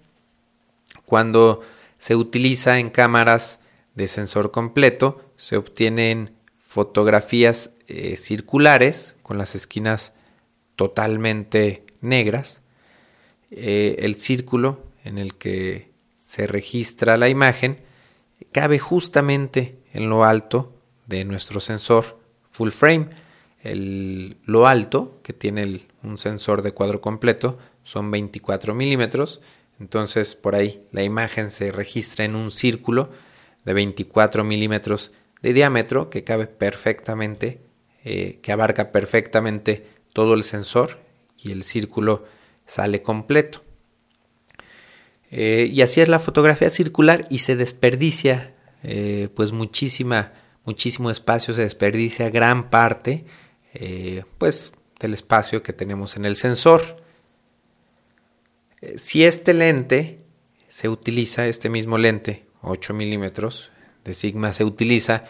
Cuando 1.05 1.63
se 1.99 2.17
utiliza 2.17 2.79
en 2.79 2.91
cámaras 2.91 3.61
de 3.95 4.09
sensor 4.09 4.51
completo, 4.51 5.33
se 5.37 5.57
obtienen 5.57 6.33
fotografías 6.57 7.71
eh, 7.87 8.17
circulares 8.17 9.17
con 9.23 9.39
las 9.39 9.55
esquinas 9.55 10.13
totalmente 10.77 11.85
negras. 12.01 12.63
Eh, 13.51 13.97
el 14.01 14.21
círculo 14.21 14.85
en 15.05 15.19
el 15.19 15.35
que 15.35 15.91
se 16.15 16.47
registra 16.47 17.17
la 17.17 17.29
imagen 17.29 17.79
cabe 18.53 18.79
justamente 18.79 19.79
en 19.93 20.09
lo 20.09 20.25
alto 20.25 20.75
de 21.07 21.25
nuestro 21.25 21.59
sensor 21.61 22.19
full 22.51 22.71
frame. 22.71 23.09
El, 23.63 24.37
lo 24.45 24.67
alto 24.67 25.21
que 25.23 25.33
tiene 25.33 25.87
un 26.03 26.19
sensor 26.19 26.63
de 26.63 26.73
cuadro 26.73 27.01
completo 27.01 27.59
son 27.83 28.11
24 28.11 28.75
milímetros. 28.75 29.41
Entonces 29.81 30.35
por 30.35 30.55
ahí 30.55 30.87
la 30.93 31.03
imagen 31.03 31.51
se 31.51 31.73
registra 31.73 32.25
en 32.25 32.35
un 32.35 32.51
círculo 32.51 33.11
de 33.65 33.73
24 33.73 34.45
milímetros 34.45 35.13
de 35.43 35.53
diámetro 35.53 36.11
que 36.11 36.25
cabe 36.25 36.47
perfectamente, 36.47 37.61
eh, 38.05 38.39
que 38.43 38.53
abarca 38.53 38.93
perfectamente 38.93 39.87
todo 40.13 40.35
el 40.35 40.43
sensor 40.43 40.99
y 41.37 41.53
el 41.53 41.63
círculo 41.63 42.25
sale 42.67 43.03
completo. 43.03 43.63
Eh, 45.31 45.71
y 45.73 45.83
así 45.83 46.01
es 46.01 46.09
la 46.09 46.19
fotografía 46.19 46.71
circular 46.71 47.27
y 47.31 47.39
se 47.39 47.55
desperdicia 47.55 48.55
eh, 48.83 49.29
pues 49.35 49.53
muchísima 49.53 50.33
muchísimo 50.69 51.11
espacio, 51.11 51.55
se 51.55 51.63
desperdicia 51.63 52.29
gran 52.29 52.69
parte 52.69 53.25
eh, 53.75 54.25
pues 54.39 54.73
del 55.01 55.15
espacio 55.15 55.63
que 55.63 55.73
tenemos 55.73 56.17
en 56.17 56.25
el 56.25 56.37
sensor. 56.37 57.03
Eh, 58.81 58.99
si 58.99 59.25
este 59.25 59.55
lente 59.55 60.21
se 60.69 60.89
utiliza, 60.89 61.47
este 61.47 61.69
mismo 61.69 61.99
lente, 61.99 62.47
8 62.63 62.95
milímetros 62.95 63.71
de 64.05 64.15
Sigma, 64.15 64.53
se 64.53 64.65
utiliza 64.65 65.25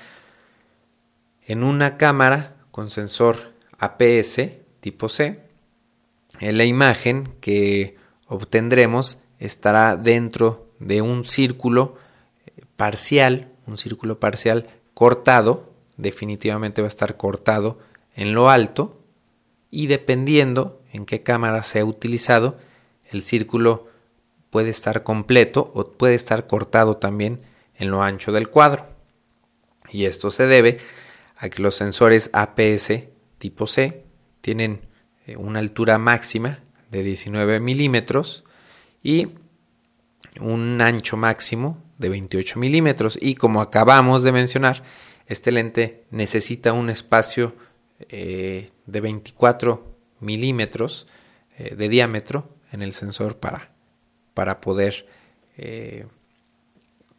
en 1.46 1.62
una 1.62 1.96
cámara 1.96 2.56
con 2.70 2.90
sensor 2.90 3.52
APS 3.78 4.40
tipo 4.80 5.08
C, 5.08 5.40
en 6.40 6.58
la 6.58 6.64
imagen 6.64 7.30
que 7.40 7.96
obtendremos 8.26 9.18
estará 9.38 9.96
dentro 9.96 10.70
de 10.78 11.02
un 11.02 11.24
círculo 11.24 11.96
parcial, 12.76 13.50
un 13.66 13.78
círculo 13.78 14.20
parcial 14.20 14.68
cortado, 14.94 15.72
definitivamente 15.96 16.80
va 16.80 16.86
a 16.86 16.90
estar 16.90 17.16
cortado 17.16 17.78
en 18.18 18.34
lo 18.34 18.50
alto 18.50 19.00
y 19.70 19.86
dependiendo 19.86 20.82
en 20.92 21.06
qué 21.06 21.22
cámara 21.22 21.62
se 21.62 21.78
ha 21.78 21.84
utilizado, 21.84 22.58
el 23.12 23.22
círculo 23.22 23.86
puede 24.50 24.70
estar 24.70 25.04
completo 25.04 25.70
o 25.72 25.92
puede 25.92 26.16
estar 26.16 26.48
cortado 26.48 26.96
también 26.96 27.40
en 27.76 27.90
lo 27.90 28.02
ancho 28.02 28.32
del 28.32 28.48
cuadro. 28.48 28.88
Y 29.90 30.06
esto 30.06 30.32
se 30.32 30.46
debe 30.46 30.78
a 31.36 31.48
que 31.48 31.62
los 31.62 31.76
sensores 31.76 32.30
APS 32.32 33.04
tipo 33.38 33.68
C 33.68 34.04
tienen 34.40 34.80
eh, 35.26 35.36
una 35.36 35.60
altura 35.60 35.98
máxima 35.98 36.58
de 36.90 37.04
19 37.04 37.60
milímetros 37.60 38.42
y 39.00 39.28
un 40.40 40.80
ancho 40.80 41.16
máximo 41.16 41.80
de 41.98 42.08
28 42.08 42.58
milímetros 42.58 43.16
y 43.20 43.36
como 43.36 43.60
acabamos 43.60 44.24
de 44.24 44.32
mencionar, 44.32 44.82
este 45.26 45.52
lente 45.52 46.04
necesita 46.10 46.72
un 46.72 46.90
espacio 46.90 47.54
eh, 48.00 48.70
de 48.86 49.00
24 49.00 49.96
milímetros 50.20 51.06
eh, 51.56 51.74
de 51.74 51.88
diámetro 51.88 52.48
en 52.70 52.82
el 52.82 52.92
sensor 52.92 53.38
para, 53.38 53.70
para 54.34 54.60
poder 54.60 55.06
eh, 55.56 56.06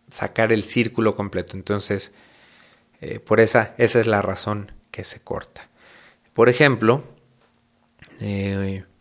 sacar 0.08 0.52
el 0.52 0.64
círculo 0.64 1.16
completo. 1.16 1.58
Entonces, 1.58 2.12
por 3.26 3.40
esa, 3.40 3.76
esa 3.78 4.02
es 4.02 4.08
la 4.08 4.22
razón 4.22 4.74
que 4.92 5.06
se 5.06 5.22
corta. 5.22 5.70
Por 6.34 6.50
ejemplo, 6.50 7.06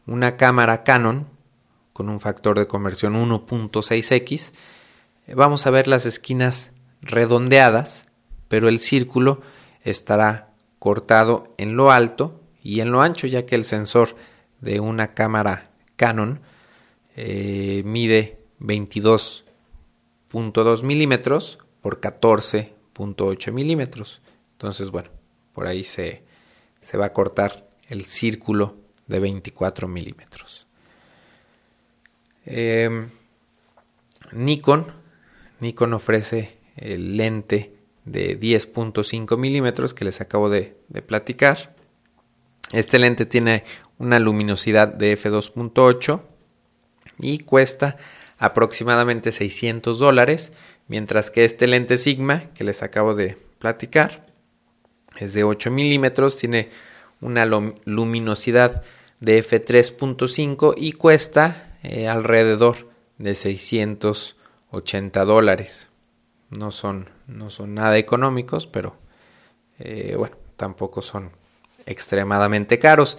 una 0.07 0.37
cámara 0.37 0.85
Canon 0.85 1.27
con 1.93 2.09
un 2.09 2.21
factor 2.21 2.57
de 2.57 2.69
conversión 2.69 3.15
1.6x 3.15 4.53
vamos 5.35 5.67
a 5.67 5.71
ver 5.71 5.89
las 5.89 6.07
esquinas 6.07 6.71
redondeadas, 7.03 8.07
pero 8.49 8.69
el 8.69 8.79
círculo 8.79 9.43
estará 9.83 10.48
cortado 10.79 11.55
en 11.59 11.77
lo 11.77 11.91
alto 11.91 12.41
y 12.63 12.81
en 12.81 12.93
lo 12.93 13.03
ancho, 13.03 13.27
ya 13.27 13.45
que 13.47 13.55
el 13.55 13.65
sensor 13.65 14.17
de 14.61 14.81
una 14.81 15.15
cámara 15.15 15.71
Canon 15.97 16.41
eh, 17.17 17.83
mide 17.85 18.39
22.2 18.61 20.83
milímetros 20.83 21.59
por 21.81 22.01
14.8 22.01 23.53
milímetros. 23.53 24.21
Entonces, 24.53 24.91
bueno, 24.91 25.11
por 25.53 25.67
ahí 25.67 25.85
se, 25.85 26.25
se 26.81 26.99
va 26.99 27.07
a 27.07 27.13
cortar 27.13 27.69
el 27.89 28.05
círculo 28.05 28.77
de 29.07 29.21
24 29.21 29.89
milímetros. 29.89 30.67
Em, 32.45 33.11
Nikon 34.33 34.99
Nikon 35.61 35.95
ofrece 35.95 36.59
el 36.77 37.17
lente 37.17 37.75
de 38.11 38.39
10.5 38.39 39.37
milímetros 39.37 39.95
que 39.95 40.05
les 40.05 40.21
acabo 40.21 40.51
de, 40.51 40.77
platicar. 41.07 41.75
Este 42.73 42.99
lente 42.99 43.27
tiene 43.27 43.65
una 43.99 44.19
luminosidad 44.19 44.89
de 44.89 45.17
f2.8 45.17 46.23
y 47.19 47.39
cuesta 47.39 47.97
aproximadamente 48.39 49.33
600 49.33 49.99
dólares, 49.99 50.53
mientras 50.87 51.31
que 51.31 51.45
este 51.45 51.67
lente 51.67 51.99
Sigma 51.99 52.45
que 52.55 52.65
les 52.65 52.83
acabo 52.83 53.15
de 53.15 53.37
platicar 53.59 54.27
es 55.19 55.33
de 55.33 55.45
8 55.45 55.71
milímetros, 55.71 56.39
tiene 56.39 56.71
una 57.21 57.45
luminosidad 57.47 58.83
de 59.21 59.43
f3.5 59.43 60.75
y 60.77 60.93
cuesta 60.93 61.77
eh, 61.83 62.07
alrededor 62.07 62.89
de 63.19 63.35
600 63.35 64.37
80 64.71 65.25
dólares. 65.25 65.89
No 66.51 66.71
son, 66.71 67.09
no 67.27 67.51
son 67.51 67.75
nada 67.75 67.99
económicos, 67.99 68.67
pero 68.67 68.97
eh, 69.79 70.15
bueno, 70.17 70.37
tampoco 70.57 71.03
son 71.03 71.31
extremadamente 71.87 72.79
caros. 72.79 73.19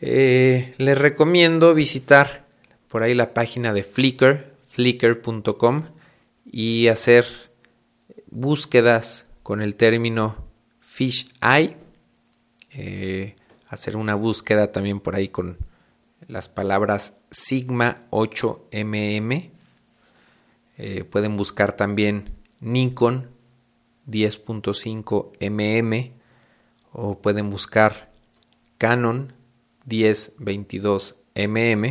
Eh, 0.00 0.74
les 0.78 0.98
recomiendo 0.98 1.74
visitar 1.74 2.46
por 2.88 3.02
ahí 3.02 3.14
la 3.14 3.34
página 3.34 3.72
de 3.72 3.84
Flickr, 3.84 4.52
flickr.com 4.68 5.84
y 6.50 6.88
hacer 6.88 7.24
búsquedas 8.30 9.26
con 9.42 9.62
el 9.62 9.76
término 9.76 10.48
fish 10.80 11.32
eye. 11.40 11.76
Eh, 12.74 13.36
hacer 13.68 13.96
una 13.96 14.14
búsqueda 14.14 14.72
también 14.72 15.00
por 15.00 15.14
ahí 15.14 15.28
con 15.28 15.58
las 16.26 16.48
palabras 16.48 17.14
sigma 17.30 18.06
8mm. 18.10 19.51
Eh, 20.84 21.04
pueden 21.04 21.36
buscar 21.36 21.76
también 21.76 22.34
Nikon 22.58 23.30
10.5 24.08 25.30
mm 25.38 26.12
o 26.90 27.20
pueden 27.20 27.50
buscar 27.50 28.10
Canon 28.78 29.32
10-22 29.86 31.14
mm. 31.36 31.84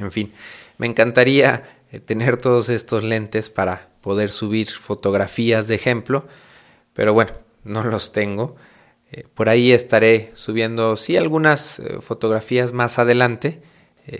En 0.00 0.10
fin, 0.10 0.32
me 0.76 0.88
encantaría 0.88 1.62
eh, 1.92 2.00
tener 2.00 2.36
todos 2.36 2.68
estos 2.68 3.04
lentes 3.04 3.48
para 3.48 3.90
poder 4.00 4.32
subir 4.32 4.70
fotografías 4.70 5.68
de 5.68 5.76
ejemplo, 5.76 6.26
pero 6.94 7.14
bueno, 7.14 7.30
no 7.62 7.84
los 7.84 8.10
tengo. 8.10 8.56
Eh, 9.12 9.22
por 9.34 9.48
ahí 9.48 9.70
estaré 9.70 10.30
subiendo, 10.34 10.96
sí, 10.96 11.16
algunas 11.16 11.80
fotografías 12.00 12.72
más 12.72 12.98
adelante. 12.98 13.62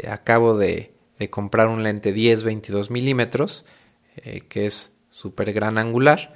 acabo 0.09 0.57
de, 0.57 0.93
de, 1.19 1.29
comprar 1.29 1.67
un 1.67 1.83
lente 1.83 2.15
10-22 2.15 2.91
milímetros, 2.91 3.65
que 4.49 4.67
es 4.67 4.93
súper 5.11 5.53
gran 5.53 5.79
angular. 5.79 6.35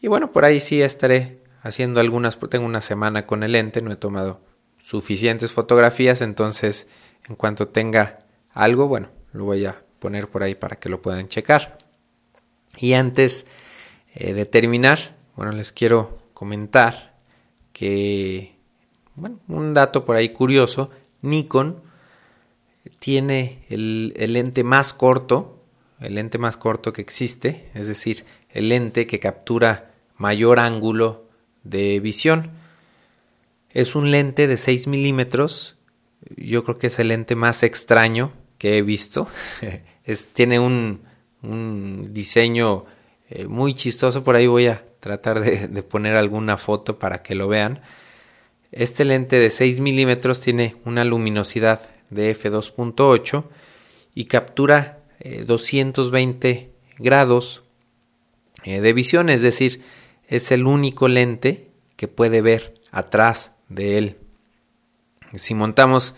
Y 0.00 0.08
bueno, 0.08 0.32
por 0.32 0.44
ahí 0.44 0.60
sí 0.60 0.82
estaré 0.82 1.42
haciendo 1.62 2.00
algunas, 2.00 2.38
tengo 2.48 2.66
una 2.66 2.80
semana 2.80 3.26
con 3.26 3.42
el 3.42 3.52
lente, 3.52 3.82
no 3.82 3.90
he 3.90 3.96
tomado 3.96 4.40
suficientes 4.78 5.52
fotografías, 5.52 6.20
entonces 6.20 6.86
en 7.28 7.34
cuanto 7.34 7.68
tenga 7.68 8.20
algo, 8.50 8.86
bueno, 8.86 9.08
lo 9.32 9.44
voy 9.44 9.66
a 9.66 9.82
poner 9.98 10.28
por 10.28 10.42
ahí 10.42 10.54
para 10.54 10.76
que 10.76 10.88
lo 10.88 11.02
puedan 11.02 11.28
checar. 11.28 11.78
Y 12.78 12.92
antes 12.92 13.46
eh, 14.14 14.32
de 14.32 14.46
terminar, 14.46 15.16
bueno, 15.34 15.52
les 15.52 15.72
quiero 15.72 16.18
comentar 16.34 17.16
que, 17.72 18.54
bueno, 19.14 19.40
un 19.48 19.74
dato 19.74 20.04
por 20.04 20.16
ahí 20.16 20.28
curioso, 20.28 20.90
Nikon 21.22 21.82
tiene 22.98 23.64
el, 23.68 24.14
el 24.16 24.64
más 24.64 24.92
corto, 24.92 25.55
el 26.00 26.14
lente 26.14 26.38
más 26.38 26.56
corto 26.56 26.92
que 26.92 27.02
existe, 27.02 27.68
es 27.74 27.88
decir, 27.88 28.24
el 28.50 28.68
lente 28.68 29.06
que 29.06 29.18
captura 29.18 29.92
mayor 30.16 30.58
ángulo 30.58 31.28
de 31.64 32.00
visión. 32.00 32.50
Es 33.70 33.94
un 33.94 34.10
lente 34.10 34.46
de 34.46 34.56
6 34.56 34.86
milímetros. 34.86 35.76
Yo 36.36 36.64
creo 36.64 36.78
que 36.78 36.86
es 36.88 36.98
el 36.98 37.08
lente 37.08 37.34
más 37.34 37.62
extraño 37.62 38.32
que 38.58 38.78
he 38.78 38.82
visto. 38.82 39.28
es, 40.04 40.28
tiene 40.28 40.58
un, 40.58 41.02
un 41.42 42.12
diseño 42.12 42.84
eh, 43.28 43.46
muy 43.46 43.74
chistoso. 43.74 44.24
Por 44.24 44.36
ahí 44.36 44.46
voy 44.46 44.66
a 44.66 44.84
tratar 45.00 45.40
de, 45.40 45.68
de, 45.68 45.82
poner 45.82 46.14
alguna 46.14 46.56
foto 46.56 46.98
para 46.98 47.22
que 47.22 47.34
lo 47.34 47.48
vean. 47.48 47.82
Este 48.72 49.04
lente 49.04 49.38
de 49.38 49.50
6 49.50 49.80
milímetros 49.80 50.40
tiene 50.40 50.76
una 50.84 51.04
luminosidad 51.04 51.88
de 52.10 52.36
f2.8 52.36 53.44
y 54.14 54.24
captura 54.26 55.05
220 55.46 56.48
eh, 56.48 56.70
grados 56.98 57.64
eh, 58.64 58.80
de 58.80 58.92
visión, 58.92 59.28
es 59.28 59.42
decir, 59.42 59.82
es 60.28 60.50
el 60.50 60.66
único 60.66 61.08
lente 61.08 61.70
que 61.96 62.08
puede 62.08 62.40
ver 62.42 62.74
atrás 62.90 63.52
de 63.68 63.98
él. 63.98 64.16
Si 65.34 65.54
montamos 65.54 66.14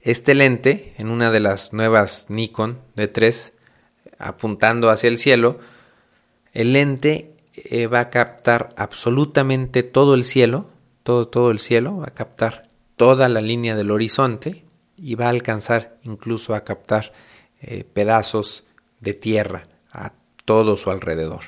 este 0.00 0.34
lente 0.34 0.94
en 0.98 1.08
una 1.08 1.30
de 1.30 1.40
las 1.40 1.72
nuevas 1.72 2.26
Nikon 2.28 2.78
D3 2.96 3.52
apuntando 4.18 4.90
hacia 4.90 5.08
el 5.08 5.18
cielo, 5.18 5.58
el 6.52 6.72
lente 6.72 7.32
eh, 7.54 7.86
va 7.86 8.00
a 8.00 8.10
captar 8.10 8.70
absolutamente 8.76 9.82
todo 9.82 10.14
el 10.14 10.24
cielo, 10.24 10.68
todo, 11.02 11.28
todo 11.28 11.50
el 11.50 11.58
cielo, 11.58 11.98
va 11.98 12.06
a 12.06 12.14
captar 12.14 12.68
toda 12.96 13.28
la 13.28 13.40
línea 13.40 13.76
del 13.76 13.90
horizonte 13.90 14.64
y 14.96 15.14
va 15.14 15.26
a 15.26 15.30
alcanzar 15.30 15.96
incluso 16.04 16.54
a 16.54 16.64
captar 16.64 17.12
eh, 17.62 17.84
pedazos 17.84 18.64
de 19.00 19.14
tierra 19.14 19.62
a 19.92 20.12
todo 20.44 20.76
su 20.76 20.90
alrededor. 20.90 21.40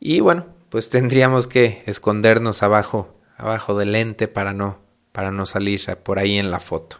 Y 0.00 0.20
bueno, 0.20 0.46
pues 0.68 0.88
tendríamos 0.90 1.46
que 1.46 1.82
escondernos 1.86 2.62
abajo, 2.62 3.14
abajo 3.36 3.76
del 3.78 3.92
lente 3.92 4.28
para 4.28 4.52
no, 4.52 4.80
para 5.12 5.30
no 5.30 5.46
salir 5.46 5.80
por 6.02 6.18
ahí 6.18 6.38
en 6.38 6.50
la 6.50 6.60
foto. 6.60 6.98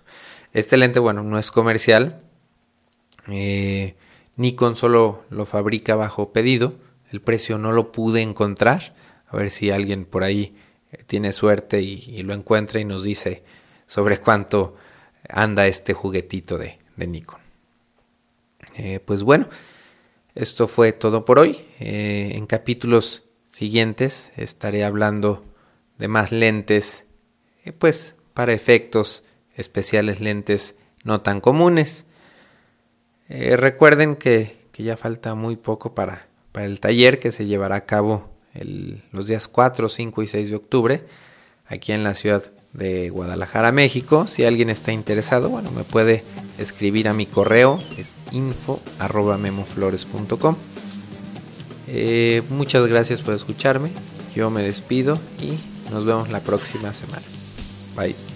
Este 0.52 0.76
lente, 0.76 1.00
bueno, 1.00 1.22
no 1.22 1.38
es 1.38 1.50
comercial. 1.50 2.22
Eh, 3.28 3.94
Nikon 4.36 4.76
solo 4.76 5.24
lo 5.30 5.46
fabrica 5.46 5.96
bajo 5.96 6.32
pedido. 6.32 6.74
El 7.10 7.20
precio 7.20 7.58
no 7.58 7.72
lo 7.72 7.92
pude 7.92 8.22
encontrar. 8.22 8.94
A 9.28 9.36
ver 9.36 9.50
si 9.50 9.70
alguien 9.70 10.04
por 10.04 10.22
ahí 10.22 10.56
eh, 10.92 11.02
tiene 11.06 11.32
suerte 11.32 11.82
y, 11.82 12.22
lo 12.22 12.34
encuentra 12.34 12.80
y 12.80 12.84
nos 12.84 13.02
dice 13.02 13.44
sobre 13.86 14.18
cuánto 14.18 14.76
anda 15.28 15.66
este 15.66 15.92
juguetito 15.92 16.58
de, 16.58 16.78
Nikon. 16.96 17.45
Eh, 18.76 19.00
pues 19.04 19.22
bueno, 19.22 19.48
esto 20.34 20.68
fue 20.68 20.92
todo 20.92 21.24
por 21.24 21.38
hoy. 21.38 21.64
en 21.78 22.46
capítulos 22.46 23.24
siguientes 23.56 24.32
estaré 24.36 24.84
hablando 24.84 25.42
de 25.96 26.08
más 26.08 26.30
lentes, 26.30 27.06
eh, 27.64 27.72
pues 27.72 28.16
para 28.34 28.52
efectos 28.52 29.24
especiales 29.54 30.20
lentes 30.20 30.74
no 31.04 31.22
tan 31.22 31.40
comunes. 31.40 32.04
Eh, 33.28 33.56
recuerden 33.56 34.16
que, 34.16 34.56
ya 34.76 34.98
falta 34.98 35.34
muy 35.34 35.56
poco 35.56 35.94
para, 35.94 36.28
para, 36.52 36.66
el 36.66 36.80
taller 36.80 37.18
que 37.18 37.32
se 37.32 37.46
llevará 37.46 37.76
a 37.76 37.86
cabo 37.86 38.28
los 39.10 39.26
días 39.26 39.48
4, 39.48 39.88
5 39.88 40.22
y 40.22 40.26
6 40.26 40.50
de 40.50 40.56
octubre 40.56 41.04
aquí 41.64 41.92
en 41.92 42.04
la 42.04 42.12
ciudad 42.12 42.52
de 42.72 43.10
Guadalajara, 43.10 43.72
México. 43.72 44.26
Si 44.26 44.44
alguien 44.44 44.70
está 44.70 44.92
interesado, 44.92 45.48
bueno, 45.48 45.70
me 45.70 45.84
puede 45.84 46.24
escribir 46.58 47.08
a 47.08 47.12
mi 47.12 47.26
correo, 47.26 47.78
es 47.96 48.16
info 48.32 48.80
eh, 51.88 52.42
muchas 52.50 52.86
gracias 52.88 53.22
por 53.22 53.34
escucharme. 53.34 53.90
Yo 54.34 54.50
me 54.50 54.62
despido 54.62 55.18
y 55.40 55.58
nos 55.92 56.04
vemos 56.04 56.28
la 56.30 56.40
próxima 56.40 56.92
semana. 56.92 57.24
Bye. 57.96 58.35